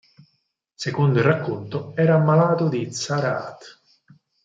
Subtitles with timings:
[0.73, 3.83] Secondo il racconto, era ammalato di tzaraath.